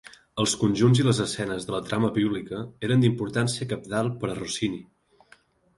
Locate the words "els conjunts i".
0.43-1.05